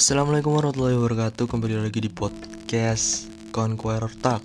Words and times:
Assalamualaikum 0.00 0.56
warahmatullahi 0.56 0.96
wabarakatuh. 0.96 1.44
Kembali 1.44 1.76
lagi 1.76 2.00
di 2.00 2.08
podcast 2.08 3.28
Conqueror 3.52 4.08
Talk. 4.24 4.40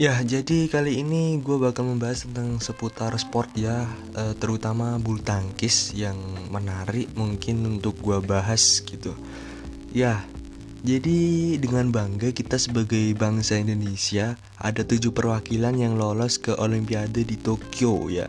Ya 0.00 0.16
jadi 0.24 0.72
kali 0.72 1.04
ini 1.04 1.44
gue 1.44 1.60
bakal 1.60 1.84
membahas 1.84 2.24
tentang 2.24 2.56
seputar 2.64 3.12
sport 3.20 3.52
ya 3.52 3.84
eh, 4.16 4.32
Terutama 4.40 4.96
bulu 4.96 5.20
tangkis 5.20 5.92
yang 5.92 6.16
menarik 6.48 7.12
mungkin 7.12 7.68
untuk 7.68 8.00
gue 8.00 8.16
bahas 8.24 8.80
gitu. 8.80 9.12
Ya 9.92 10.24
jadi 10.80 11.60
dengan 11.60 11.92
bangga 11.92 12.32
kita 12.32 12.56
sebagai 12.56 13.12
bangsa 13.12 13.60
Indonesia 13.60 14.40
Ada 14.56 14.88
tujuh 14.88 15.12
perwakilan 15.12 15.76
yang 15.76 16.00
lolos 16.00 16.40
ke 16.40 16.56
Olimpiade 16.56 17.28
di 17.28 17.36
Tokyo 17.36 18.08
ya 18.08 18.24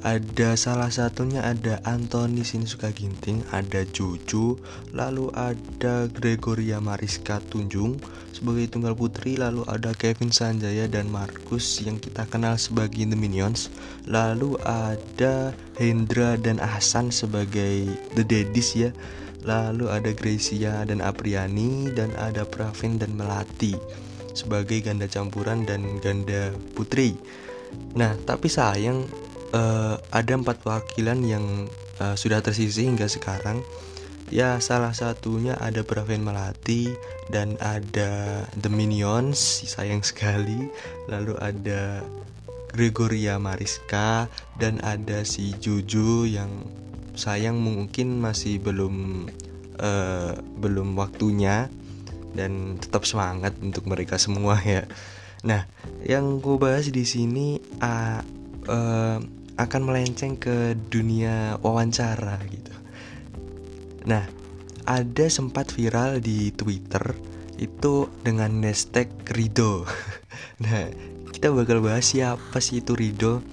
ada 0.00 0.56
salah 0.56 0.88
satunya 0.88 1.44
ada 1.44 1.76
Anthony 1.84 2.40
Sinisuka 2.40 2.88
Ginting, 2.88 3.44
ada 3.52 3.84
Jojo, 3.84 4.56
lalu 4.96 5.28
ada 5.36 6.08
Gregoria 6.08 6.80
Mariska 6.80 7.36
Tunjung 7.52 8.00
sebagai 8.32 8.72
tunggal 8.72 8.96
putri, 8.96 9.36
lalu 9.36 9.60
ada 9.68 9.92
Kevin 9.92 10.32
Sanjaya 10.32 10.88
dan 10.88 11.12
Markus 11.12 11.84
yang 11.84 12.00
kita 12.00 12.24
kenal 12.32 12.56
sebagai 12.56 13.04
The 13.04 13.12
Minions, 13.12 13.68
lalu 14.08 14.56
ada 14.64 15.52
Hendra 15.76 16.40
dan 16.40 16.64
Ahsan 16.64 17.12
sebagai 17.12 17.92
The 18.16 18.24
Daddies 18.24 18.72
ya, 18.72 18.90
lalu 19.44 19.92
ada 19.92 20.16
Gracia 20.16 20.80
dan 20.88 21.04
Apriani 21.04 21.92
dan 21.92 22.08
ada 22.16 22.48
Pravin 22.48 22.96
dan 22.96 23.12
Melati 23.20 23.76
sebagai 24.32 24.80
ganda 24.80 25.04
campuran 25.04 25.68
dan 25.68 26.00
ganda 26.00 26.56
putri. 26.72 27.12
Nah, 27.94 28.16
tapi 28.24 28.48
sayang 28.48 29.04
uh, 29.54 29.96
ada 30.10 30.32
empat 30.34 30.62
perwakilan 30.62 31.18
yang 31.26 31.44
uh, 32.02 32.14
sudah 32.14 32.42
tersisi 32.42 32.86
hingga 32.86 33.06
sekarang. 33.06 33.62
Ya, 34.30 34.62
salah 34.62 34.94
satunya 34.94 35.58
ada 35.58 35.82
Pravin 35.82 36.22
Melati 36.22 36.86
dan 37.34 37.58
ada 37.58 38.46
The 38.54 38.70
Minions, 38.70 39.66
sayang 39.66 40.06
sekali. 40.06 40.70
Lalu 41.10 41.34
ada 41.42 42.06
Gregoria 42.70 43.42
Mariska 43.42 44.30
dan 44.54 44.78
ada 44.86 45.26
si 45.26 45.50
Juju 45.58 46.30
yang 46.30 46.62
sayang 47.18 47.58
mungkin 47.58 48.22
masih 48.22 48.62
belum 48.62 49.26
uh, 49.82 50.38
belum 50.62 50.94
waktunya 50.94 51.66
dan 52.38 52.78
tetap 52.78 53.02
semangat 53.02 53.58
untuk 53.58 53.90
mereka 53.90 54.14
semua 54.14 54.62
ya. 54.62 54.86
Nah, 55.42 55.66
yang 56.06 56.38
gue 56.38 56.54
bahas 56.54 56.86
di 56.86 57.02
sini 57.02 57.58
uh, 57.82 58.22
uh, 58.70 59.18
akan 59.60 59.92
melenceng 59.92 60.40
ke 60.40 60.72
dunia 60.88 61.60
wawancara 61.60 62.40
gitu. 62.48 62.72
Nah, 64.08 64.24
ada 64.88 65.26
sempat 65.28 65.68
viral 65.76 66.24
di 66.24 66.48
Twitter 66.56 67.12
itu 67.60 68.08
dengan 68.24 68.64
hashtag 68.64 69.12
Rido. 69.28 69.84
nah, 70.64 70.88
kita 71.28 71.52
bakal 71.52 71.84
bahas 71.84 72.08
siapa 72.08 72.56
sih 72.64 72.80
itu 72.80 72.96
Rido. 72.96 73.44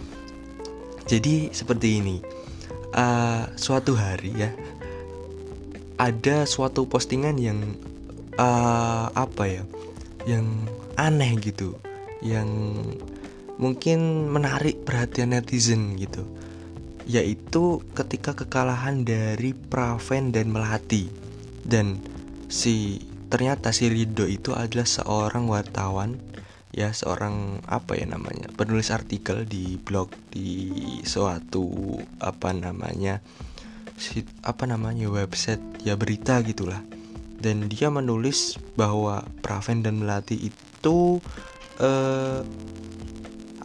Jadi 1.04 1.52
seperti 1.52 2.00
ini. 2.00 2.18
Uh, 2.88 3.44
suatu 3.60 4.00
hari 4.00 4.32
ya 4.32 4.50
ada 5.98 6.46
suatu 6.46 6.86
postingan 6.86 7.36
yang 7.42 7.60
uh, 8.38 9.10
apa 9.12 9.44
ya 9.50 9.64
yang 10.30 10.46
aneh 10.96 11.36
gitu 11.42 11.74
yang 12.22 12.48
mungkin 13.58 14.30
menarik 14.30 14.86
perhatian 14.86 15.34
netizen 15.34 15.98
gitu. 15.98 16.26
Yaitu 17.10 17.82
ketika 17.98 18.38
kekalahan 18.38 19.04
dari 19.04 19.54
Praven 19.54 20.32
dan 20.32 20.54
Melati. 20.54 21.10
Dan 21.68 22.00
si 22.48 23.02
ternyata 23.28 23.76
si 23.76 23.92
Rido 23.92 24.24
itu 24.30 24.54
adalah 24.56 24.88
seorang 24.88 25.50
wartawan. 25.50 26.22
Ya 26.76 26.94
seorang 26.94 27.66
apa 27.66 27.98
ya 27.98 28.06
namanya 28.06 28.54
penulis 28.54 28.94
artikel 28.94 29.50
di 29.50 29.82
blog 29.82 30.14
di 30.30 30.70
suatu 31.02 31.98
apa 32.22 32.54
namanya 32.54 33.18
si, 33.98 34.22
apa 34.46 34.70
namanya 34.70 35.10
website 35.10 35.64
ya 35.82 35.98
berita 35.98 36.38
gitulah. 36.46 36.84
Dan 37.38 37.66
dia 37.70 37.90
menulis 37.90 38.62
bahwa 38.78 39.26
Praven 39.42 39.82
dan 39.82 40.02
Melati 40.02 40.38
itu 40.38 41.18
eh, 41.82 42.42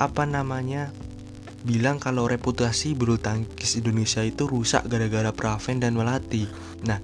apa 0.02 0.26
namanya 0.26 0.90
bilang 1.62 2.02
kalau 2.02 2.26
reputasi 2.26 2.98
bulu 2.98 3.22
tangkis 3.22 3.78
Indonesia 3.78 4.18
itu 4.26 4.50
rusak 4.50 4.90
gara-gara 4.90 5.30
Praven 5.30 5.78
dan 5.78 5.94
Melati. 5.94 6.50
Nah, 6.82 6.98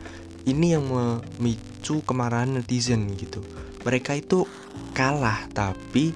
ini 0.51 0.75
yang 0.75 0.91
memicu 0.91 2.03
kemarahan 2.03 2.59
netizen 2.59 3.15
gitu. 3.15 3.39
Mereka 3.87 4.19
itu 4.19 4.43
kalah 4.99 5.47
tapi 5.55 6.11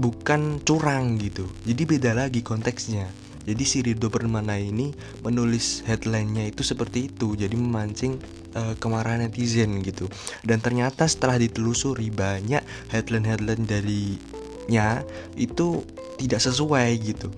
bukan 0.00 0.64
curang 0.64 1.20
gitu. 1.20 1.44
Jadi 1.68 1.82
beda 1.84 2.16
lagi 2.16 2.40
konteksnya. 2.40 3.12
Jadi 3.46 3.62
si 3.62 3.78
Rido 3.78 4.10
Permana 4.10 4.58
ini 4.58 4.90
menulis 5.22 5.86
headline-nya 5.86 6.50
itu 6.50 6.66
seperti 6.66 7.06
itu, 7.14 7.38
jadi 7.38 7.54
memancing 7.54 8.18
uh, 8.58 8.74
kemarahan 8.74 9.22
netizen 9.22 9.86
gitu. 9.86 10.10
Dan 10.42 10.58
ternyata 10.58 11.06
setelah 11.06 11.38
ditelusuri 11.38 12.10
banyak 12.10 12.64
headline-headline 12.90 13.62
dari 13.62 14.18
nya 14.66 15.06
itu 15.38 15.82
tidak 16.16 16.40
sesuai 16.42 16.88
gitu 17.02 17.28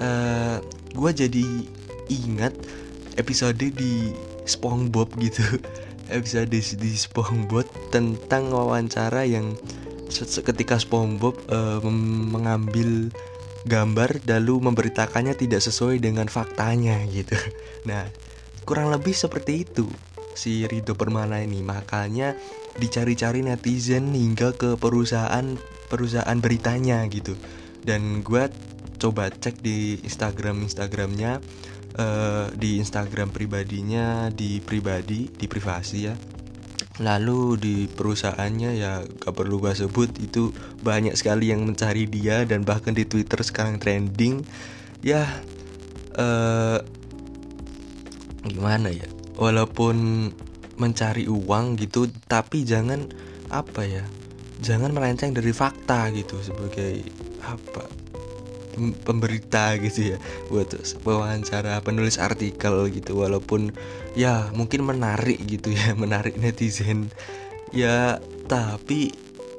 uh, 0.00 0.04
eh, 0.04 0.56
gue 0.92 1.10
jadi 1.12 1.46
ingat 2.08 2.54
episode 3.16 3.58
di 3.58 4.12
SpongeBob 4.46 5.10
gitu 5.18 5.42
episode 6.16 6.50
di 6.52 6.92
SpongeBob 6.94 7.66
tentang 7.90 8.54
wawancara 8.54 9.26
yang 9.26 9.58
ketika 10.22 10.78
SpongeBob 10.78 11.34
uh, 11.50 11.82
mengambil 12.30 13.10
gambar 13.66 14.22
lalu 14.30 14.70
memberitakannya 14.70 15.34
tidak 15.34 15.60
sesuai 15.60 15.98
dengan 15.98 16.30
faktanya 16.30 17.02
gitu. 17.10 17.34
Nah, 17.86 18.02
kurang 18.66 18.90
lebih 18.90 19.14
seperti 19.14 19.62
itu 19.62 19.86
si 20.34 20.66
Rido 20.66 20.98
Permana 20.98 21.38
ini. 21.38 21.62
Makanya 21.62 22.34
dicari-cari 22.78 23.46
netizen 23.46 24.10
hingga 24.10 24.54
ke 24.58 24.74
perusahaan 24.74 25.54
perusahaan 25.86 26.38
beritanya 26.38 27.02
gitu. 27.08 27.38
Dan 27.86 28.20
gue 28.20 28.50
coba 28.96 29.28
cek 29.30 29.60
di 29.60 30.00
Instagram 30.02 30.64
Instagramnya 30.64 31.38
uh, 32.00 32.46
di 32.52 32.80
Instagram 32.80 33.30
pribadinya 33.30 34.32
di 34.32 34.58
pribadi 34.60 35.28
di 35.30 35.46
privasi 35.46 35.98
ya. 36.02 36.14
Lalu 36.96 37.40
di 37.60 37.76
perusahaannya 37.92 38.70
ya 38.72 39.04
gak 39.04 39.34
perlu 39.36 39.60
gue 39.60 39.76
sebut 39.76 40.16
itu 40.16 40.48
banyak 40.80 41.12
sekali 41.12 41.52
yang 41.52 41.62
mencari 41.68 42.08
dia 42.08 42.48
dan 42.48 42.64
bahkan 42.64 42.96
di 42.96 43.04
Twitter 43.04 43.40
sekarang 43.44 43.76
trending. 43.76 44.40
Ya 45.04 45.28
uh, 46.16 46.80
gimana 48.48 48.88
ya? 48.88 49.06
Walaupun 49.36 50.28
mencari 50.76 51.28
uang 51.28 51.80
gitu 51.80 52.08
tapi 52.28 52.64
jangan 52.64 53.08
apa 53.48 53.84
ya 53.88 54.04
jangan 54.60 54.92
melenceng 54.92 55.36
dari 55.36 55.52
fakta 55.52 56.08
gitu 56.12 56.40
sebagai 56.40 57.04
apa 57.44 58.06
pemberita 58.76 59.74
gitu 59.80 60.14
ya 60.14 60.18
buat 60.52 60.68
wawancara 61.02 61.80
penulis 61.80 62.20
artikel 62.20 62.92
gitu 62.92 63.24
walaupun 63.24 63.72
ya 64.12 64.52
mungkin 64.52 64.84
menarik 64.84 65.40
gitu 65.48 65.72
ya 65.72 65.96
menarik 66.02 66.36
netizen. 66.36 67.08
Ya 67.74 68.22
tapi 68.46 69.10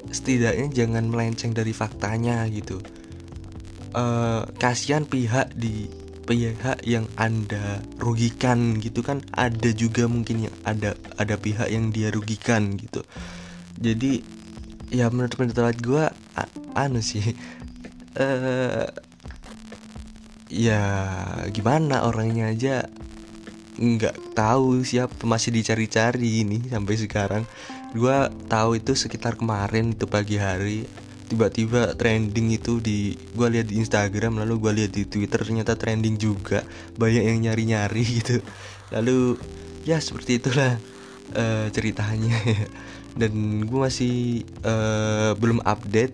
setidaknya 0.07 0.71
jangan 0.71 1.09
melenceng 1.11 1.51
dari 1.51 1.73
faktanya 1.75 2.45
gitu. 2.47 2.79
Uh, 3.97 4.45
kasihan 4.61 5.03
pihak 5.03 5.51
di 5.57 5.89
pihak 6.27 6.83
yang 6.83 7.07
anda 7.15 7.79
rugikan 7.97 8.77
gitu 8.83 8.99
kan 8.99 9.23
ada 9.31 9.71
juga 9.71 10.11
mungkin 10.11 10.51
yang 10.51 10.55
ada 10.67 10.93
ada 11.15 11.39
pihak 11.39 11.71
yang 11.71 11.89
dia 11.89 12.13
rugikan 12.13 12.75
gitu. 12.77 13.01
Jadi 13.79 14.21
ya 14.93 15.11
menurut 15.11 15.35
pendapat 15.35 15.77
gue 15.81 16.05
anu 16.75 17.01
sih. 17.03 17.35
Uh, 18.17 18.87
ya 20.47 20.81
gimana 21.51 22.07
orangnya 22.07 22.55
aja 22.55 22.87
nggak 23.77 24.33
tahu 24.33 24.81
siapa 24.81 25.13
masih 25.27 25.53
dicari-cari 25.53 26.45
ini 26.45 26.63
sampai 26.67 26.95
sekarang. 26.97 27.43
Gue 27.93 28.27
tahu 28.51 28.79
itu 28.79 28.97
sekitar 28.97 29.39
kemarin 29.39 29.95
itu 29.95 30.05
pagi 30.09 30.37
hari 30.39 30.87
tiba-tiba 31.27 31.91
trending 31.99 32.55
itu 32.55 32.79
di 32.79 33.11
gue 33.35 33.47
lihat 33.51 33.67
di 33.67 33.83
Instagram 33.83 34.39
lalu 34.39 34.63
gue 34.63 34.71
lihat 34.83 34.91
di 34.95 35.03
Twitter 35.03 35.43
ternyata 35.43 35.75
trending 35.75 36.15
juga. 36.17 36.63
Banyak 36.95 37.23
yang 37.27 37.37
nyari-nyari 37.43 38.03
gitu. 38.23 38.39
Lalu 38.95 39.37
ya 39.83 39.99
seperti 39.99 40.39
itulah 40.39 40.79
uh, 41.35 41.67
ceritanya. 41.73 42.37
Dan 43.19 43.65
gue 43.65 43.79
masih 43.81 44.45
uh, 44.61 45.33
belum 45.41 45.65
update 45.65 46.13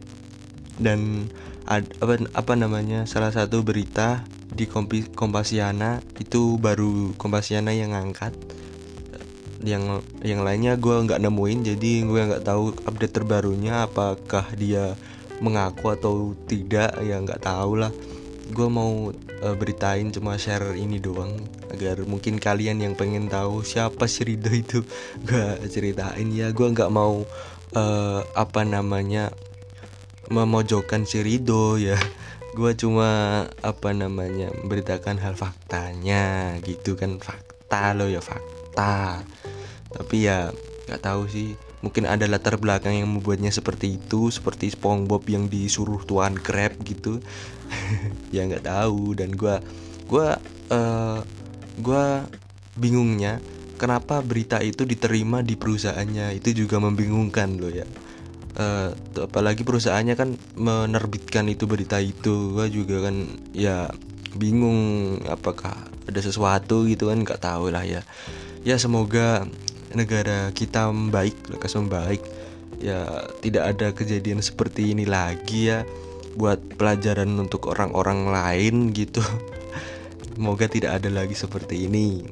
dan 0.80 1.30
ad, 1.68 1.86
apa 2.00 2.26
apa 2.32 2.54
namanya 2.56 3.04
salah 3.04 3.30
satu 3.30 3.62
berita 3.62 4.24
di 4.56 4.66
Kompi, 4.66 5.06
Kompasiana 5.12 6.00
itu 6.18 6.56
baru 6.58 7.12
Kompasiana 7.20 7.76
yang 7.76 7.92
ngangkat. 7.92 8.32
Yang 9.68 10.00
yang 10.24 10.48
lainnya 10.48 10.80
gue 10.80 10.96
nggak 10.96 11.20
nemuin 11.24 11.76
jadi 11.76 11.92
gue 12.08 12.22
nggak 12.32 12.48
tahu 12.48 12.72
update 12.88 13.16
terbarunya 13.16 13.84
apakah 13.84 14.48
dia 14.56 14.96
mengaku 15.44 15.92
atau 15.92 16.36
tidak 16.48 17.00
ya 17.04 17.20
nggak 17.20 17.44
tahu 17.44 17.84
lah 17.84 17.92
gue 18.54 18.70
mau 18.70 19.10
uh, 19.12 19.56
beritain 19.58 20.14
cuma 20.14 20.38
share 20.38 20.78
ini 20.78 21.02
doang 21.02 21.42
agar 21.74 22.06
mungkin 22.06 22.38
kalian 22.38 22.86
yang 22.86 22.94
pengen 22.94 23.26
tahu 23.26 23.66
siapa 23.66 24.06
si 24.06 24.22
Rido 24.24 24.54
itu 24.54 24.86
gue 25.28 25.66
ceritain. 25.68 26.30
Ya 26.30 26.54
gue 26.54 26.68
nggak 26.70 26.94
mau 26.94 27.26
uh, 27.74 28.20
apa 28.38 28.62
namanya 28.62 29.34
memojokkan 30.30 31.10
si 31.10 31.26
Rido 31.26 31.82
ya. 31.82 31.98
Gue 32.54 32.78
cuma 32.78 33.50
apa 33.66 33.98
namanya 33.98 34.54
memberitakan 34.62 35.18
hal 35.18 35.34
faktanya 35.34 36.54
gitu 36.62 36.94
kan. 36.94 37.18
Fakta 37.18 37.98
lo 37.98 38.06
ya 38.06 38.22
fakta. 38.22 39.26
Tapi 39.90 40.30
ya 40.30 40.54
nggak 40.86 41.02
tahu 41.02 41.26
sih 41.26 41.58
mungkin 41.84 42.08
ada 42.08 42.24
latar 42.32 42.56
belakang 42.56 42.96
yang 42.96 43.12
membuatnya 43.12 43.52
seperti 43.52 44.00
itu 44.00 44.32
seperti 44.32 44.72
SpongeBob 44.72 45.28
yang 45.28 45.52
disuruh 45.52 46.02
tuan 46.08 46.40
crab 46.40 46.74
gitu. 46.88 47.20
Ya 48.36 48.48
nggak 48.48 48.66
tahu. 48.66 49.14
Dan 49.14 49.36
gue 49.36 49.60
gue 50.08 50.28
uh, 50.72 51.20
gue 51.78 52.06
bingungnya 52.80 53.44
kenapa 53.76 54.24
berita 54.24 54.64
itu 54.64 54.88
diterima 54.88 55.44
di 55.44 55.60
perusahaannya? 55.60 56.40
Itu 56.40 56.56
juga 56.56 56.80
membingungkan 56.80 57.60
loh 57.60 57.70
ya. 57.70 57.86
Uh, 58.54 58.94
apalagi 59.20 59.66
perusahaannya 59.66 60.16
kan 60.16 60.40
menerbitkan 60.56 61.52
itu 61.52 61.68
berita 61.68 62.00
itu. 62.00 62.56
Gue 62.56 62.72
juga 62.72 63.12
kan 63.12 63.28
ya 63.52 63.92
bingung 64.40 65.20
apakah 65.30 65.76
ada 66.08 66.20
sesuatu 66.24 66.88
gitu 66.88 67.12
kan 67.12 67.28
nggak 67.28 67.44
tahu 67.44 67.76
lah 67.76 67.84
ya. 67.84 68.02
Ya 68.64 68.80
semoga 68.80 69.44
negara 69.94 70.50
kita 70.52 70.90
baik 70.90 71.58
lekas 71.58 71.78
membaik 71.78 72.22
ya 72.84 73.30
tidak 73.40 73.64
ada 73.76 73.88
kejadian 73.96 74.44
seperti 74.44 74.92
ini 74.92 75.08
lagi 75.08 75.72
ya 75.72 75.88
buat 76.34 76.60
pelajaran 76.78 77.30
untuk 77.38 77.70
orang-orang 77.70 78.34
lain 78.34 78.76
gitu. 78.92 79.22
Semoga 80.34 80.66
tidak 80.66 81.02
ada 81.02 81.10
lagi 81.14 81.38
seperti 81.38 81.86
ini. 81.86 82.26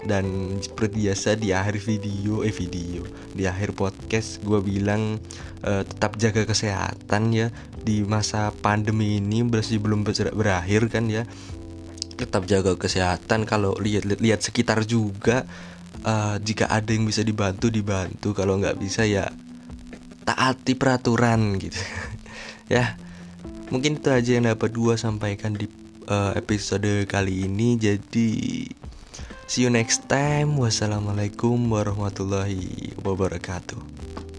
Dan 0.00 0.56
seperti 0.56 1.06
biasa 1.06 1.36
di 1.36 1.52
akhir 1.52 1.76
video 1.84 2.40
eh 2.40 2.52
video 2.56 3.04
di 3.36 3.44
akhir 3.44 3.76
podcast 3.76 4.40
gue 4.40 4.56
bilang 4.64 5.20
uh, 5.60 5.84
tetap 5.84 6.16
jaga 6.16 6.42
kesehatan 6.48 7.30
ya. 7.30 7.48
Di 7.80 8.02
masa 8.04 8.50
pandemi 8.64 9.20
ini 9.20 9.44
masih 9.46 9.78
belum 9.78 10.02
berakhir 10.08 10.90
kan 10.90 11.06
ya. 11.06 11.28
Tetap 12.16 12.48
jaga 12.48 12.74
kesehatan 12.76 13.46
kalau 13.46 13.76
lihat 13.78 14.08
lihat 14.08 14.40
sekitar 14.42 14.84
juga 14.88 15.46
uh, 16.04 16.36
jika 16.40 16.68
ada 16.68 16.90
yang 16.92 17.04
bisa 17.08 17.24
dibantu 17.24 17.68
dibantu. 17.68 18.32
Kalau 18.36 18.56
nggak 18.60 18.78
bisa 18.80 19.04
ya 19.06 19.28
taati 20.24 20.76
peraturan 20.76 21.58
gitu. 21.58 21.76
Ya 22.70 22.94
mungkin 23.74 23.98
itu 23.98 24.14
aja 24.14 24.38
yang 24.38 24.46
dapat 24.46 24.70
dua 24.70 24.94
sampaikan 24.94 25.58
di 25.58 25.66
uh, 26.06 26.30
episode 26.38 26.86
kali 27.10 27.50
ini. 27.50 27.74
Jadi 27.74 28.30
see 29.50 29.66
you 29.66 29.74
next 29.74 30.06
time. 30.06 30.54
Wassalamualaikum 30.54 31.58
warahmatullahi 31.66 32.94
wabarakatuh 33.02 34.29